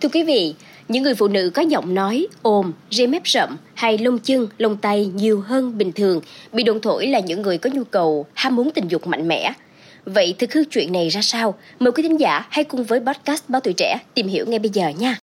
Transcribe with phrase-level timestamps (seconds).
[0.00, 0.54] Thưa quý vị,
[0.88, 4.76] những người phụ nữ có giọng nói, ồm, rê mép rậm hay lông chân, lông
[4.76, 6.20] tay nhiều hơn bình thường
[6.52, 9.52] bị đồn thổi là những người có nhu cầu ham muốn tình dục mạnh mẽ.
[10.04, 11.54] Vậy thực hư chuyện này ra sao?
[11.78, 14.70] Mời quý thính giả hãy cùng với podcast Báo Tuổi Trẻ tìm hiểu ngay bây
[14.70, 15.16] giờ nha.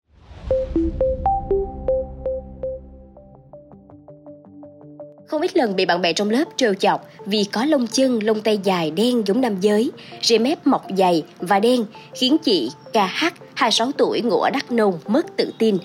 [5.27, 8.41] Không ít lần bị bạn bè trong lớp trêu chọc vì có lông chân, lông
[8.41, 9.91] tay dài đen giống nam giới,
[10.23, 11.85] rê mép mọc dày và đen
[12.15, 15.79] khiến chị KH 26 tuổi ngụ ở Đắk Nông mất tự tin.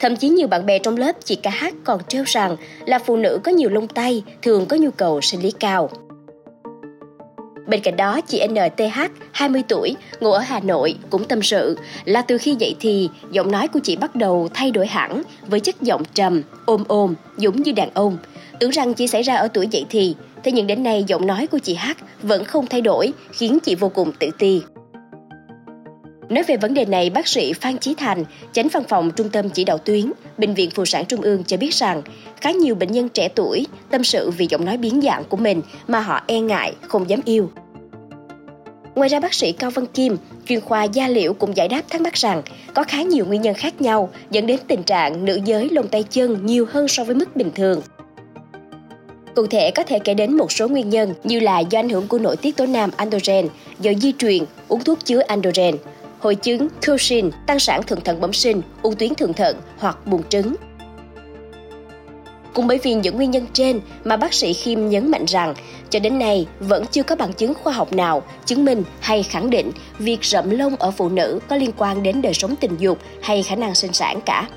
[0.00, 3.40] Thậm chí nhiều bạn bè trong lớp chị KH còn trêu rằng là phụ nữ
[3.44, 5.90] có nhiều lông tay thường có nhu cầu sinh lý cao.
[7.66, 9.00] Bên cạnh đó, chị NTH,
[9.32, 13.52] 20 tuổi, ngụ ở Hà Nội, cũng tâm sự là từ khi dậy thì, giọng
[13.52, 17.62] nói của chị bắt đầu thay đổi hẳn với chất giọng trầm, ôm ôm, giống
[17.62, 18.18] như đàn ông.
[18.60, 20.14] Tưởng rằng chỉ xảy ra ở tuổi dậy thì,
[20.44, 21.88] thế nhưng đến nay giọng nói của chị H
[22.22, 24.62] vẫn không thay đổi, khiến chị vô cùng tự ti.
[26.28, 29.50] Nói về vấn đề này, bác sĩ Phan Chí Thành, chánh văn phòng Trung tâm
[29.50, 32.02] Chỉ đạo tuyến, Bệnh viện Phụ sản Trung ương cho biết rằng
[32.40, 35.62] khá nhiều bệnh nhân trẻ tuổi tâm sự vì giọng nói biến dạng của mình
[35.86, 37.50] mà họ e ngại, không dám yêu.
[38.94, 42.00] Ngoài ra bác sĩ Cao Văn Kim, chuyên khoa da liễu cũng giải đáp thắc
[42.00, 42.42] mắc rằng
[42.74, 46.02] có khá nhiều nguyên nhân khác nhau dẫn đến tình trạng nữ giới lông tay
[46.02, 47.82] chân nhiều hơn so với mức bình thường.
[49.34, 52.08] Cụ thể có thể kể đến một số nguyên nhân như là do ảnh hưởng
[52.08, 53.48] của nội tiết tố nam androgen,
[53.80, 55.76] do di truyền, uống thuốc chứa androgen,
[56.18, 60.22] hội chứng Cushing, tăng sản thượng thận bẩm sinh, u tuyến thượng thận hoặc buồng
[60.28, 60.54] trứng.
[62.54, 65.54] Cũng bởi vì những nguyên nhân trên mà bác sĩ Khiêm nhấn mạnh rằng
[65.90, 69.50] cho đến nay vẫn chưa có bằng chứng khoa học nào chứng minh hay khẳng
[69.50, 72.98] định việc rậm lông ở phụ nữ có liên quan đến đời sống tình dục
[73.22, 74.48] hay khả năng sinh sản cả.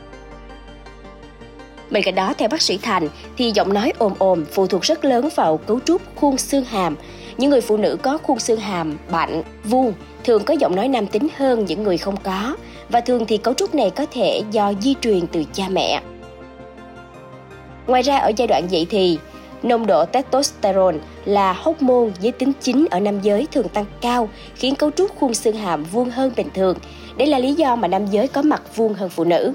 [1.93, 5.05] Bên cạnh đó, theo bác sĩ Thành, thì giọng nói ồm ồm phụ thuộc rất
[5.05, 6.95] lớn vào cấu trúc khuôn xương hàm.
[7.37, 11.07] Những người phụ nữ có khuôn xương hàm bạnh, vuông thường có giọng nói nam
[11.07, 12.55] tính hơn những người không có,
[12.89, 16.01] và thường thì cấu trúc này có thể do di truyền từ cha mẹ.
[17.87, 19.17] Ngoài ra ở giai đoạn dậy thì,
[19.63, 24.75] nồng độ testosterone là hormone giới tính chính ở nam giới thường tăng cao, khiến
[24.75, 26.77] cấu trúc khuôn xương hàm vuông hơn bình thường.
[27.17, 29.53] Đây là lý do mà nam giới có mặt vuông hơn phụ nữ.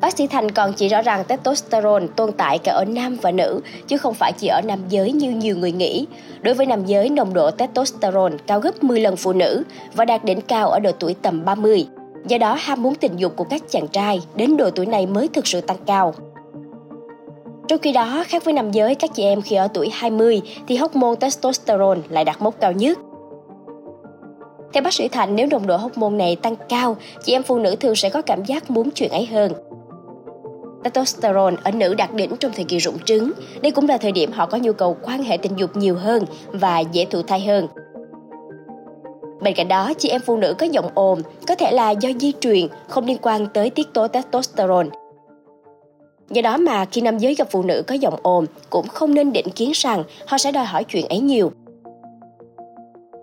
[0.00, 3.60] Bác sĩ Thành còn chỉ rõ rằng testosterone tồn tại cả ở nam và nữ,
[3.86, 6.06] chứ không phải chỉ ở nam giới như nhiều người nghĩ.
[6.40, 9.62] Đối với nam giới, nồng độ testosterone cao gấp 10 lần phụ nữ
[9.94, 11.86] và đạt đỉnh cao ở độ tuổi tầm 30.
[12.26, 15.28] Do đó, ham muốn tình dục của các chàng trai đến độ tuổi này mới
[15.28, 16.14] thực sự tăng cao.
[17.68, 20.76] Trong khi đó, khác với nam giới, các chị em khi ở tuổi 20 thì
[20.76, 22.98] hormone testosterone lại đạt mốc cao nhất.
[24.72, 27.76] Theo bác sĩ Thành, nếu nồng độ hormone này tăng cao, chị em phụ nữ
[27.76, 29.52] thường sẽ có cảm giác muốn chuyện ấy hơn.
[30.84, 33.32] Testosterone ở nữ đạt đỉnh trong thời kỳ rụng trứng.
[33.62, 36.24] Đây cũng là thời điểm họ có nhu cầu quan hệ tình dục nhiều hơn
[36.46, 37.68] và dễ thụ thai hơn.
[39.40, 42.32] Bên cạnh đó, chị em phụ nữ có giọng ồn có thể là do di
[42.40, 44.88] truyền, không liên quan tới tiết tố testosterone.
[46.30, 49.32] Do đó mà khi nam giới gặp phụ nữ có giọng ồn cũng không nên
[49.32, 51.52] định kiến rằng họ sẽ đòi hỏi chuyện ấy nhiều.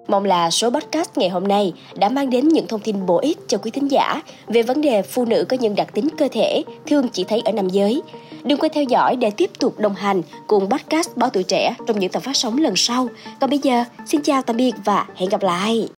[0.07, 3.37] Mong là số podcast ngày hôm nay đã mang đến những thông tin bổ ích
[3.47, 6.63] cho quý thính giả về vấn đề phụ nữ có những đặc tính cơ thể
[6.85, 8.01] thường chỉ thấy ở nam giới.
[8.43, 11.99] Đừng quên theo dõi để tiếp tục đồng hành cùng podcast Báo Tuổi Trẻ trong
[11.99, 13.07] những tập phát sóng lần sau.
[13.39, 15.96] Còn bây giờ, xin chào tạm biệt và hẹn gặp lại!